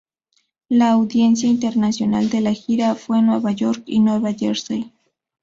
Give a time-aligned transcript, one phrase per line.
[0.67, 4.91] Las audiencia internacional de la gira fue en Nueva York y Nueva Jersey.